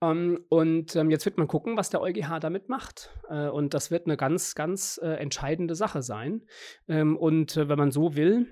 [0.01, 3.11] Ähm, und ähm, jetzt wird man gucken, was der EuGH damit macht.
[3.29, 6.43] Äh, und das wird eine ganz, ganz äh, entscheidende Sache sein.
[6.87, 8.47] Ähm, und äh, wenn man so will,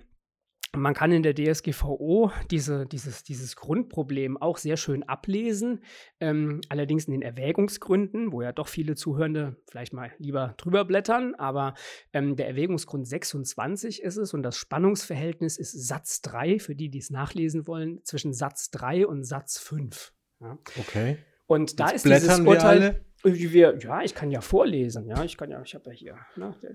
[0.75, 5.85] man kann in der DSGVO diese, dieses, dieses Grundproblem auch sehr schön ablesen,
[6.21, 11.35] ähm, allerdings in den Erwägungsgründen, wo ja doch viele Zuhörende vielleicht mal lieber drüber blättern,
[11.35, 11.75] aber
[12.13, 16.99] ähm, der Erwägungsgrund 26 ist es und das Spannungsverhältnis ist Satz 3, für die, die
[16.99, 20.13] es nachlesen wollen, zwischen Satz 3 und Satz 5.
[20.41, 20.59] Ja.
[20.81, 21.19] Okay.
[21.47, 23.05] Und da Jetzt ist dieses Urteil.
[23.25, 26.57] Wir, ja, ich kann ja vorlesen, ja, ich kann ja, ich habe ja hier, ne,
[26.63, 26.75] der,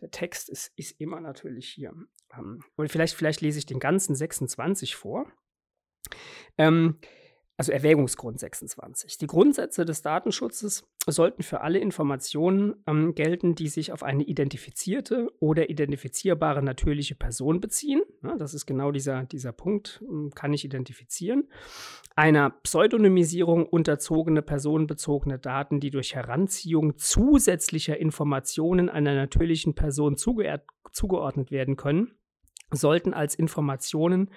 [0.00, 1.94] der, Text ist, ist immer natürlich hier.
[2.36, 5.26] Ähm, und vielleicht, vielleicht lese ich den ganzen 26 vor.
[6.58, 6.98] Ähm,
[7.58, 9.16] also Erwägungsgrund 26.
[9.16, 15.28] Die Grundsätze des Datenschutzes sollten für alle Informationen ähm, gelten, die sich auf eine identifizierte
[15.40, 18.02] oder identifizierbare natürliche Person beziehen.
[18.22, 21.48] Ja, das ist genau dieser, dieser Punkt, ähm, kann ich identifizieren.
[22.14, 31.76] Einer Pseudonymisierung unterzogene personenbezogene Daten, die durch Heranziehung zusätzlicher Informationen einer natürlichen Person zugeordnet werden
[31.76, 32.12] können,
[32.70, 34.30] sollten als Informationen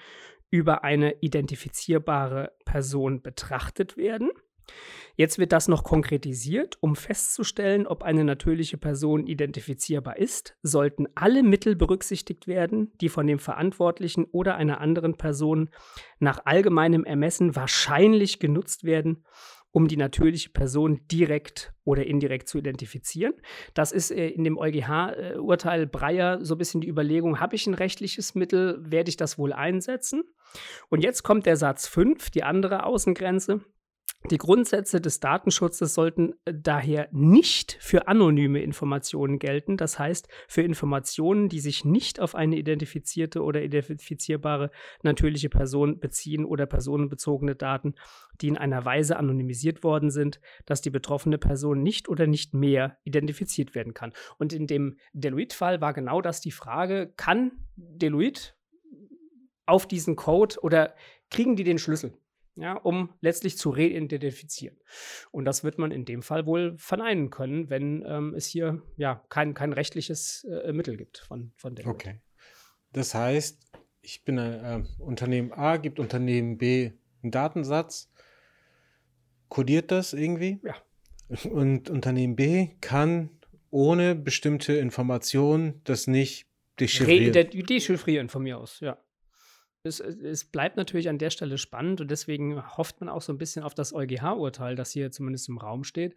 [0.51, 4.31] über eine identifizierbare Person betrachtet werden.
[5.15, 6.77] Jetzt wird das noch konkretisiert.
[6.79, 13.27] Um festzustellen, ob eine natürliche Person identifizierbar ist, sollten alle Mittel berücksichtigt werden, die von
[13.27, 15.71] dem Verantwortlichen oder einer anderen Person
[16.19, 19.25] nach allgemeinem Ermessen wahrscheinlich genutzt werden,
[19.71, 23.33] um die natürliche Person direkt oder indirekt zu identifizieren.
[23.73, 27.73] Das ist äh, in dem EuGH-Urteil Breyer so ein bisschen die Überlegung, habe ich ein
[27.73, 30.23] rechtliches Mittel, werde ich das wohl einsetzen?
[30.89, 33.61] Und jetzt kommt der Satz 5, die andere Außengrenze.
[34.25, 40.61] Die Grundsätze des Datenschutzes sollten äh, daher nicht für anonyme Informationen gelten, das heißt für
[40.61, 44.71] Informationen, die sich nicht auf eine identifizierte oder identifizierbare
[45.03, 47.95] natürliche Person beziehen oder personenbezogene Daten,
[48.41, 52.97] die in einer Weise anonymisiert worden sind, dass die betroffene Person nicht oder nicht mehr
[53.05, 54.11] identifiziert werden kann.
[54.37, 58.51] Und in dem Deloitte-Fall war genau das die Frage, kann Deloitte
[59.65, 60.93] auf diesen Code oder
[61.29, 62.13] kriegen die den Schlüssel?
[62.61, 64.77] Ja, um letztlich zu reidentifizieren.
[65.31, 69.23] Und das wird man in dem Fall wohl verneinen können, wenn ähm, es hier ja
[69.29, 71.87] kein, kein rechtliches äh, Mittel gibt von, von der.
[71.87, 72.19] Okay.
[72.91, 73.59] Das heißt,
[74.01, 76.91] ich bin ein äh, Unternehmen A, gibt Unternehmen B
[77.21, 78.11] einen Datensatz,
[79.49, 80.59] kodiert das irgendwie?
[80.63, 80.75] Ja.
[81.49, 83.29] Und Unternehmen B kann
[83.69, 86.47] ohne bestimmte Informationen das nicht
[86.79, 87.49] dechiffrieren.
[87.51, 88.97] Dechiffrieren von mir aus, ja
[89.83, 93.37] es, es, bleibt natürlich an der Stelle spannend und deswegen hofft man auch so ein
[93.37, 96.15] bisschen auf das EuGH-Urteil, das hier zumindest im Raum steht.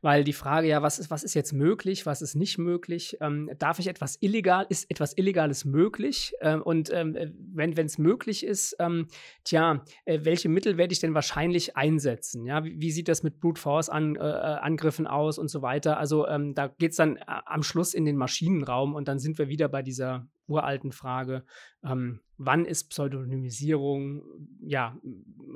[0.00, 3.16] Weil die Frage ja, was ist, was ist jetzt möglich, was ist nicht möglich?
[3.20, 6.34] Ähm, darf ich etwas illegal, ist etwas Illegales möglich?
[6.40, 9.06] Ähm, und ähm, äh, wenn es möglich ist, ähm,
[9.44, 12.44] tja, äh, welche Mittel werde ich denn wahrscheinlich einsetzen?
[12.44, 15.98] Ja, wie, wie sieht das mit Brute Force-Angriffen äh, äh aus und so weiter?
[15.98, 19.38] Also ähm, da geht es dann äh, am Schluss in den Maschinenraum und dann sind
[19.38, 21.44] wir wieder bei dieser uralten Frage,
[21.84, 24.22] ähm, wann ist Pseudonymisierung
[24.60, 24.96] ja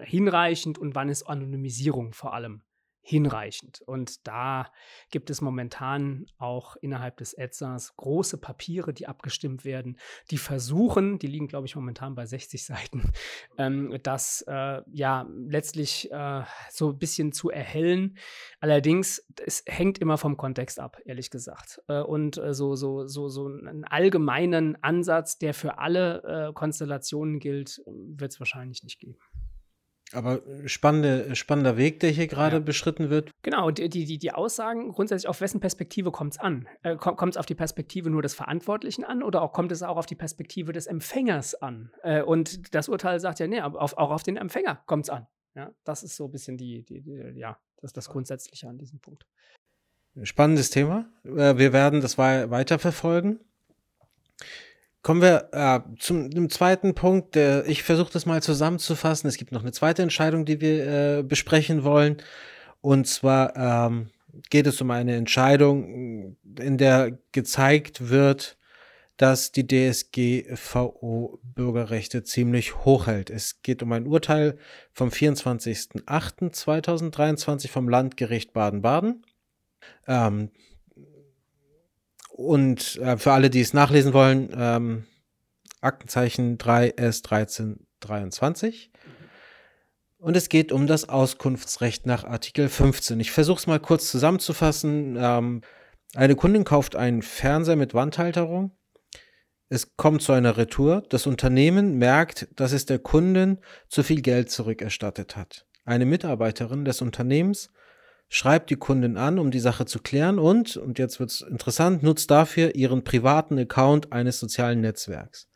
[0.01, 2.63] hinreichend und wann ist Anonymisierung vor allem
[3.03, 3.81] hinreichend.
[3.87, 4.71] Und da
[5.11, 9.99] gibt es momentan auch innerhalb des ETSAs große Papiere, die abgestimmt werden,
[10.31, 13.11] die versuchen, die liegen, glaube ich, momentan bei 60 Seiten,
[13.59, 18.19] ähm, das äh, ja letztlich äh, so ein bisschen zu erhellen.
[18.61, 21.81] Allerdings, es hängt immer vom Kontext ab, ehrlich gesagt.
[21.89, 27.39] Äh, und äh, so, so, so, so einen allgemeinen Ansatz, der für alle äh, Konstellationen
[27.39, 29.17] gilt, wird es wahrscheinlich nicht geben.
[30.13, 32.61] Aber spannende, spannender Weg, der hier gerade ja.
[32.61, 33.31] beschritten wird.
[33.43, 36.69] Genau, die, die, die Aussagen grundsätzlich, auf wessen Perspektive kommt es an?
[36.83, 39.97] Äh, kommt es auf die Perspektive nur des Verantwortlichen an oder auch kommt es auch
[39.97, 41.93] auf die Perspektive des Empfängers an?
[42.03, 45.27] Äh, und das Urteil sagt ja, nee, auf, auch auf den Empfänger kommt es an.
[45.55, 49.01] Ja, das ist so ein bisschen die, die, die, ja, das, das Grundsätzliche an diesem
[49.01, 49.27] Punkt.
[50.23, 51.09] Spannendes Thema.
[51.25, 53.41] Äh, wir werden das weiterverfolgen.
[55.03, 57.35] Kommen wir äh, zum dem zweiten Punkt.
[57.35, 59.29] Der, ich versuche das mal zusammenzufassen.
[59.29, 62.19] Es gibt noch eine zweite Entscheidung, die wir äh, besprechen wollen.
[62.83, 64.11] Und zwar ähm,
[64.51, 68.59] geht es um eine Entscheidung, in der gezeigt wird,
[69.17, 73.29] dass die DSGVO Bürgerrechte ziemlich hoch hält.
[73.29, 74.57] Es geht um ein Urteil
[74.93, 79.27] vom 24.08.2023 vom Landgericht Baden-Baden.
[80.07, 80.51] Ähm,
[82.41, 85.05] und äh, für alle, die es nachlesen wollen, ähm,
[85.83, 88.89] Aktenzeichen 3S1323.
[90.17, 93.21] Und es geht um das Auskunftsrecht nach Artikel 15.
[93.21, 95.19] Ich versuche es mal kurz zusammenzufassen.
[95.21, 95.61] Ähm,
[96.15, 98.75] eine Kundin kauft einen Fernseher mit Wandhalterung.
[99.69, 101.03] Es kommt zu einer Retour.
[101.11, 105.67] Das Unternehmen merkt, dass es der Kundin zu viel Geld zurückerstattet hat.
[105.85, 107.71] Eine Mitarbeiterin des Unternehmens
[108.33, 112.05] schreibt die Kundin an, um die Sache zu klären und, und jetzt wird es interessant,
[112.05, 115.49] nutzt dafür ihren privaten Account eines sozialen Netzwerks.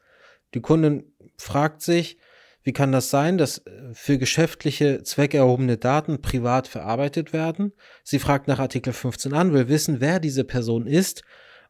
[0.54, 2.18] Die Kundin fragt sich,
[2.64, 7.72] wie kann das sein, dass äh, für geschäftliche Zwecke erhobene Daten privat verarbeitet werden?
[8.02, 11.22] Sie fragt nach Artikel 15 an, will wissen, wer diese Person ist,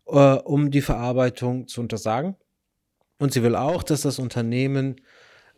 [0.06, 2.36] äh, um die Verarbeitung zu untersagen.
[3.18, 4.96] Und sie will auch, dass das Unternehmen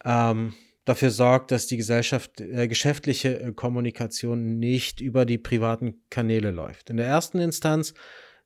[0.05, 0.55] ähm,
[0.87, 6.89] dafür sorgt, dass die Gesellschaft, äh, geschäftliche äh, Kommunikation nicht über die privaten Kanäle läuft.
[6.89, 7.93] In der ersten Instanz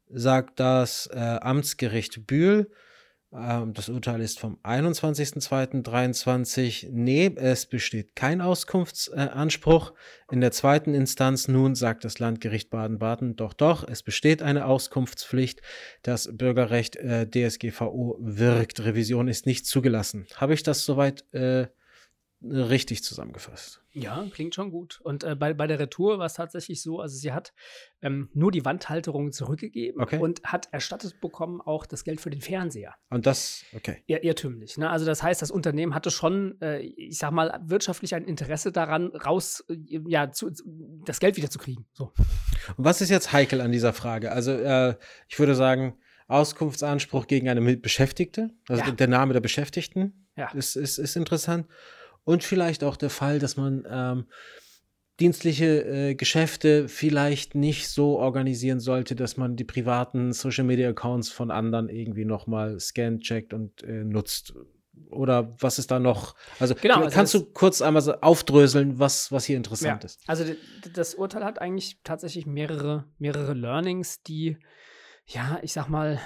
[0.09, 2.69] sagt das äh, Amtsgericht Bühl,
[3.33, 6.89] ähm, das Urteil ist vom 21.02.23.
[6.91, 9.93] Nee, es besteht kein Auskunftsanspruch.
[10.33, 15.63] In der zweiten Instanz nun sagt das Landgericht Baden-Baden, doch, doch, es besteht eine Auskunftspflicht.
[16.03, 18.81] Das Bürgerrecht äh, DSGVO wirkt.
[18.81, 20.27] Revision ist nicht zugelassen.
[20.37, 21.69] Habe ich das soweit äh,
[22.43, 23.83] richtig zusammengefasst.
[23.93, 25.01] Ja, klingt schon gut.
[25.03, 27.53] Und äh, bei, bei der Retour war es tatsächlich so, also sie hat
[28.03, 30.19] ähm, nur die Wandhalterung zurückgegeben okay.
[30.19, 32.95] und hat erstattet bekommen auch das Geld für den Fernseher.
[33.11, 34.03] Und das, okay.
[34.07, 34.79] Ir irrtümlich.
[34.79, 34.89] Ne?
[34.89, 39.09] Also das heißt, das Unternehmen hatte schon, äh, ich sag mal, wirtschaftlich ein Interesse daran,
[39.09, 40.51] raus, äh, ja, zu,
[41.05, 41.85] das Geld wieder zu kriegen.
[41.93, 42.13] So.
[42.77, 44.33] Und was ist jetzt heikel an dieser Frage?
[44.33, 44.95] Also äh,
[45.29, 45.99] ich würde sagen,
[46.29, 48.91] Auskunftsanspruch gegen eine Beschäftigte, also ja.
[48.93, 50.51] der Name der Beschäftigten ja.
[50.53, 51.67] ist, ist, ist interessant.
[52.31, 54.27] Und vielleicht auch der Fall, dass man ähm,
[55.19, 61.29] dienstliche äh, Geschäfte vielleicht nicht so organisieren sollte, dass man die privaten Social Media Accounts
[61.29, 64.55] von anderen irgendwie nochmal scannt, checkt und äh, nutzt.
[65.11, 66.37] Oder was ist da noch?
[66.61, 70.21] Also, genau, also kannst du kurz einmal so aufdröseln, was, was hier interessant ja, ist?
[70.29, 70.45] Also
[70.95, 74.57] das Urteil hat eigentlich tatsächlich mehrere, mehrere Learnings, die,
[75.27, 76.21] ja, ich sag mal,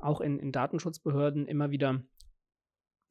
[0.00, 2.02] auch in, in Datenschutzbehörden immer wieder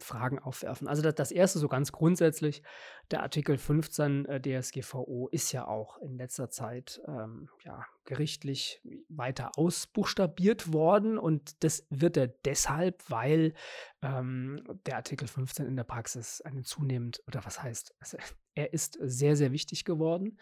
[0.04, 0.88] Fragen aufwerfen.
[0.88, 2.64] Also das, das, erste so ganz grundsätzlich,
[3.10, 9.52] der Artikel 15 äh, DSGVO ist ja auch in letzter Zeit ähm, ja, gerichtlich weiter
[9.56, 13.54] ausbuchstabiert worden und das wird er deshalb, weil
[14.02, 18.18] ähm, der Artikel 15 in der Praxis eine zunehmend, oder was heißt, also
[18.56, 20.38] er ist sehr, sehr wichtig geworden.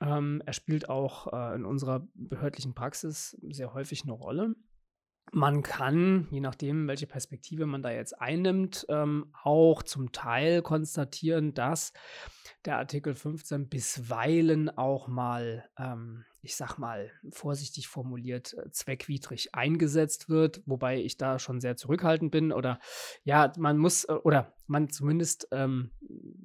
[0.00, 4.54] Ähm, er spielt auch äh, in unserer behördlichen Praxis sehr häufig eine Rolle.
[5.32, 11.54] Man kann, je nachdem, welche Perspektive man da jetzt einnimmt, ähm, auch zum Teil konstatieren,
[11.54, 11.92] dass
[12.64, 20.28] der Artikel 15 bisweilen auch mal, ähm, ich sag mal, vorsichtig formuliert, äh, zweckwidrig eingesetzt
[20.28, 22.52] wird, wobei ich da schon sehr zurückhaltend bin.
[22.52, 22.78] Oder
[23.24, 25.90] ja, man muss, äh, oder man zumindest ähm,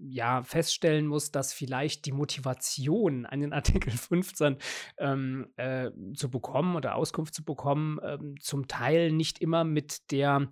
[0.08, 4.58] ja feststellen muss, dass vielleicht die Motivation, einen Artikel 15
[4.98, 10.50] ähm, äh, zu bekommen oder Auskunft zu bekommen, ähm, zum Teil nicht immer mit der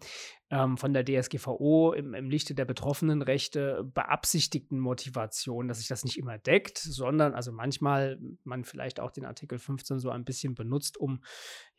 [0.50, 6.18] ähm, von der DSGVO im, im Lichte der Betroffenenrechte beabsichtigten Motivation, dass sich das nicht
[6.18, 10.98] immer deckt, sondern also manchmal man vielleicht auch den Artikel 15 so ein bisschen benutzt,
[10.98, 11.22] um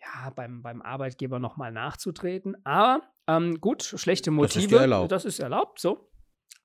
[0.00, 2.56] ja beim, beim Arbeitgeber nochmal nachzutreten.
[2.64, 6.10] Aber ähm, gut, schlechte Motive, das ist erlaubt, das ist erlaubt so.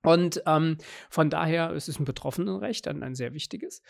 [0.05, 0.77] Und ähm,
[1.09, 3.81] von daher ist es ein Betroffenenrecht, ein, ein sehr wichtiges.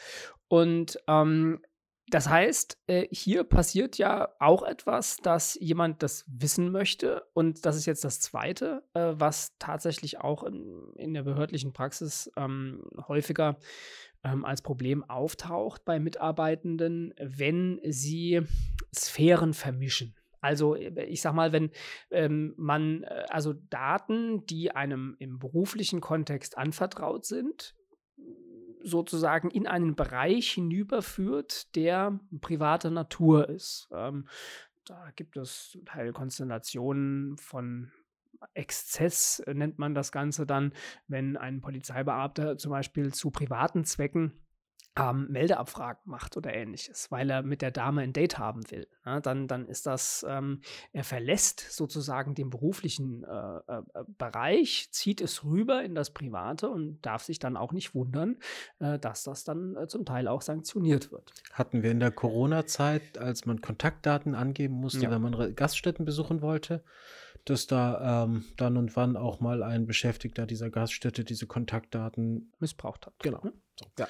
[0.48, 1.60] Und ähm,
[2.08, 7.24] das heißt, äh, hier passiert ja auch etwas, dass jemand das wissen möchte.
[7.34, 12.84] Und das ist jetzt das Zweite, äh, was tatsächlich auch in, der behördlichen Praxis ähm,
[13.08, 13.58] häufiger
[14.24, 18.42] ähm, als Problem auftaucht bei Mitarbeitenden, wenn sie
[18.94, 20.16] Sphären vermischen.
[20.42, 21.72] Also äh, ich sag mal, wenn
[22.12, 27.76] ähm, man also Daten, die einem im beruflichen Kontext anvertraut sind,
[28.84, 33.88] sozusagen in einen Bereich hinüberführt, der privater Natur ist.
[33.92, 34.28] Ähm,
[34.86, 37.92] da gibt es zum Teil Konstellationen von
[38.54, 40.74] Exzess, äh, nennt man das Ganze dann,
[41.08, 44.43] wenn ein Polizeibeamter zum Beispiel zu privaten Zwecken
[44.96, 48.88] ähm, Meldeabfragen macht oder ähnliches, weil er mit der Dame ein Date haben will.
[49.06, 53.82] Ja, dann, dann ist das, ähm, er verlässt sozusagen den beruflichen äh, äh,
[54.18, 58.38] Bereich, zieht es rüber in das Private und darf sich dann auch nicht wundern,
[58.80, 61.34] äh, dass das dann äh, zum Teil auch sanktioniert wird.
[61.52, 65.12] Hatten wir in der Corona-Zeit, als man Kontaktdaten angeben musste, ja.
[65.12, 66.84] wenn man Gaststätten besuchen wollte,
[67.46, 73.08] dass da ähm, dann und wann auch mal ein Beschäftigter dieser Gaststätte diese Kontaktdaten missbraucht
[73.08, 73.14] hat.
[73.20, 73.44] Genau.
[73.44, 73.54] Hm?
[73.80, 73.86] So.
[74.00, 74.08] Ja.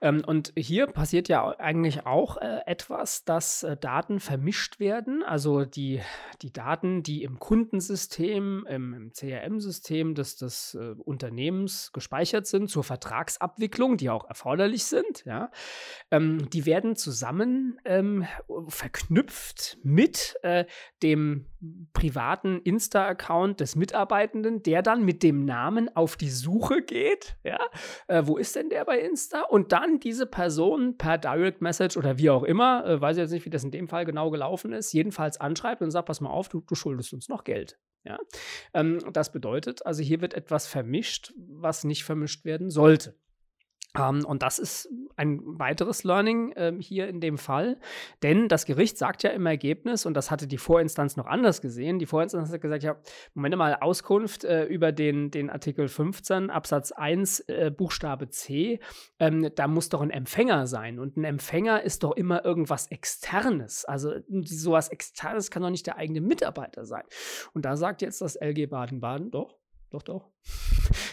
[0.00, 5.22] Ähm, und hier passiert ja eigentlich auch äh, etwas, dass äh, Daten vermischt werden.
[5.22, 6.00] Also die,
[6.42, 12.84] die Daten, die im Kundensystem, im, im CRM-System des, des äh, Unternehmens gespeichert sind zur
[12.84, 15.50] Vertragsabwicklung, die auch erforderlich sind, ja,
[16.10, 18.26] ähm, die werden zusammen ähm,
[18.68, 20.64] verknüpft mit äh,
[21.02, 21.46] dem
[21.92, 27.36] privaten Insta-Account des Mitarbeitenden, der dann mit dem Namen auf die Suche geht.
[27.44, 27.60] Ja,
[28.06, 29.42] äh, wo ist denn der bei Insta?
[29.42, 33.32] Und dann diese Person per Direct Message oder wie auch immer, äh, weiß ich jetzt
[33.32, 36.30] nicht, wie das in dem Fall genau gelaufen ist, jedenfalls anschreibt und sagt: Pass mal
[36.30, 37.78] auf, du, du schuldest uns noch Geld.
[38.04, 38.18] Ja,
[38.72, 43.14] ähm, das bedeutet, also hier wird etwas vermischt, was nicht vermischt werden sollte.
[43.98, 47.78] Ähm, und das ist ein weiteres Learning ähm, hier in dem Fall,
[48.22, 51.98] denn das Gericht sagt ja im Ergebnis, und das hatte die Vorinstanz noch anders gesehen,
[51.98, 52.96] die Vorinstanz hat gesagt, ja,
[53.34, 58.80] Moment mal, Auskunft äh, über den, den Artikel 15 Absatz 1 äh, Buchstabe C,
[59.18, 63.84] ähm, da muss doch ein Empfänger sein und ein Empfänger ist doch immer irgendwas Externes,
[63.84, 64.14] also
[64.44, 67.04] sowas Externes kann doch nicht der eigene Mitarbeiter sein.
[67.52, 69.56] Und da sagt jetzt das LG Baden-Baden, doch,
[69.90, 70.30] doch, doch.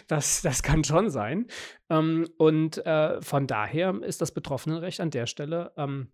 [0.07, 1.47] Das, das kann schon sein.
[1.89, 6.09] Ähm, und äh, von daher ist das Betroffenenrecht an der Stelle ähm,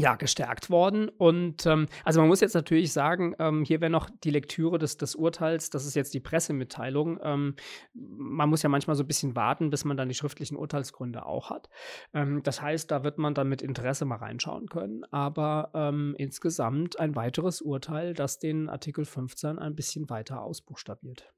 [0.00, 1.08] ja, gestärkt worden.
[1.08, 4.96] Und ähm, also man muss jetzt natürlich sagen, ähm, hier wäre noch die Lektüre des,
[4.96, 7.18] des Urteils, das ist jetzt die Pressemitteilung.
[7.22, 7.56] Ähm,
[7.94, 11.50] man muss ja manchmal so ein bisschen warten, bis man dann die schriftlichen Urteilsgründe auch
[11.50, 11.68] hat.
[12.14, 15.04] Ähm, das heißt, da wird man dann mit Interesse mal reinschauen können.
[15.10, 21.32] Aber ähm, insgesamt ein weiteres Urteil, das den Artikel 15 ein bisschen weiter ausbuchstabiert.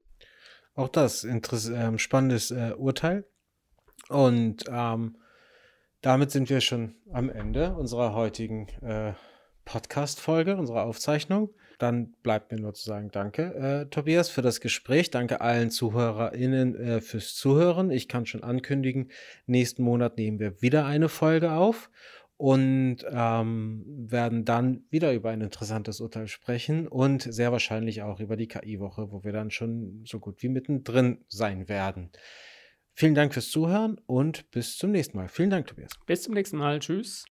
[0.75, 3.25] Auch das ähm, spannendes äh, Urteil.
[4.09, 5.17] Und ähm,
[6.01, 9.13] damit sind wir schon am Ende unserer heutigen äh,
[9.65, 11.53] Podcast-Folge, unserer Aufzeichnung.
[11.77, 15.09] Dann bleibt mir nur zu sagen, danke, äh, Tobias, für das Gespräch.
[15.09, 17.89] Danke allen ZuhörerInnen äh, fürs Zuhören.
[17.89, 19.11] Ich kann schon ankündigen,
[19.45, 21.89] nächsten Monat nehmen wir wieder eine Folge auf
[22.41, 28.35] und ähm, werden dann wieder über ein interessantes Urteil sprechen und sehr wahrscheinlich auch über
[28.35, 32.09] die KI-Woche, wo wir dann schon so gut wie mittendrin sein werden.
[32.95, 35.27] Vielen Dank fürs Zuhören und bis zum nächsten Mal.
[35.27, 35.91] Vielen Dank, Tobias.
[36.07, 36.79] Bis zum nächsten Mal.
[36.79, 37.30] Tschüss.